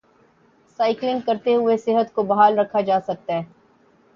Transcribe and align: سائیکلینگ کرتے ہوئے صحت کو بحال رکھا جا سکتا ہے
سائیکلینگ 0.79 1.19
کرتے 1.25 1.53
ہوئے 1.55 1.77
صحت 1.77 2.13
کو 2.13 2.23
بحال 2.23 2.59
رکھا 2.59 2.81
جا 2.81 2.99
سکتا 3.07 3.33
ہے 3.33 3.41